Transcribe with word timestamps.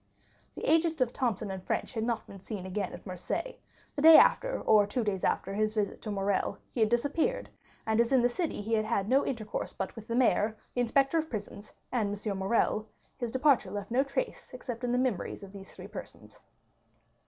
The 0.55 0.63
agent 0.65 0.99
of 0.99 1.13
Thomson 1.13 1.61
& 1.61 1.65
French 1.67 1.93
had 1.93 2.03
not 2.03 2.25
been 2.25 2.37
again 2.57 2.87
seen 2.87 2.93
at 2.95 3.05
Marseilles; 3.05 3.57
the 3.95 4.01
day 4.01 4.17
after, 4.17 4.59
or 4.59 4.87
two 4.87 5.03
days 5.03 5.23
after 5.23 5.53
his 5.53 5.75
visit 5.75 6.01
to 6.01 6.09
Morrel, 6.09 6.57
he 6.71 6.79
had 6.79 6.89
disappeared; 6.89 7.51
and 7.85 8.01
as 8.01 8.11
in 8.11 8.23
that 8.23 8.29
city 8.29 8.61
he 8.61 8.73
had 8.73 8.85
had 8.85 9.07
no 9.07 9.23
intercourse 9.23 9.73
but 9.73 9.95
with 9.95 10.07
the 10.07 10.15
mayor, 10.15 10.57
the 10.73 10.81
inspector 10.81 11.19
of 11.19 11.29
prisons, 11.29 11.71
and 11.91 12.19
M. 12.25 12.37
Morrel, 12.39 12.87
his 13.17 13.31
departure 13.31 13.69
left 13.69 13.91
no 13.91 14.01
trace 14.03 14.55
except 14.55 14.83
in 14.83 14.91
the 14.91 14.97
memories 14.97 15.43
of 15.43 15.51
these 15.53 15.75
three 15.75 15.85
persons. 15.87 16.39